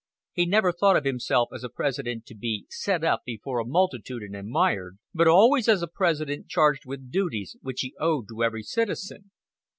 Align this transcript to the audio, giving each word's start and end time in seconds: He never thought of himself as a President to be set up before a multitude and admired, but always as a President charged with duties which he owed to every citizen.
He 0.33 0.47
never 0.47 0.71
thought 0.71 0.97
of 0.97 1.03
himself 1.05 1.49
as 1.53 1.63
a 1.63 1.69
President 1.69 2.25
to 2.25 2.33
be 2.33 2.65
set 2.69 3.03
up 3.03 3.21
before 3.23 3.59
a 3.59 3.65
multitude 3.67 4.23
and 4.23 4.35
admired, 4.35 4.97
but 5.13 5.27
always 5.27 5.69
as 5.69 5.83
a 5.83 5.87
President 5.87 6.47
charged 6.47 6.87
with 6.87 7.11
duties 7.11 7.55
which 7.61 7.81
he 7.81 7.93
owed 7.99 8.27
to 8.29 8.43
every 8.43 8.63
citizen. 8.63 9.29